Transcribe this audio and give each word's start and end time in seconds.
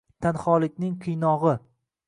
Tanholikning 0.25 0.97
qiynog’i. 1.05 1.55